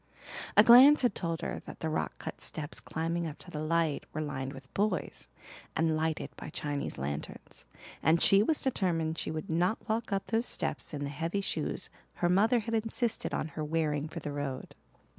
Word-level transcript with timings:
A 0.57 0.63
glance 0.63 1.03
had 1.03 1.13
told 1.13 1.41
her 1.41 1.61
that 1.67 1.79
the 1.81 1.87
rock 1.87 2.17
cut 2.17 2.41
steps 2.41 2.79
climbing 2.79 3.27
up 3.27 3.37
to 3.37 3.51
the 3.51 3.61
light 3.61 4.07
were 4.13 4.19
lined 4.21 4.51
with 4.51 4.73
boys, 4.73 5.27
and 5.75 5.95
lighted 5.95 6.31
by 6.35 6.49
Chinese 6.49 6.97
lanterns, 6.97 7.65
and 8.01 8.19
she 8.19 8.41
was 8.41 8.61
determined 8.61 9.19
she 9.19 9.29
would 9.29 9.47
not 9.47 9.77
walk 9.87 10.11
up 10.11 10.25
those 10.25 10.47
steps 10.47 10.95
in 10.95 11.03
the 11.03 11.11
heavy 11.11 11.41
shoes 11.41 11.91
her 12.15 12.29
mother 12.29 12.61
had 12.61 12.73
insisted 12.73 13.31
on 13.31 13.49
her 13.49 13.63
wearing 13.63 14.07
for 14.07 14.19
the 14.19 14.31
road. 14.31 14.73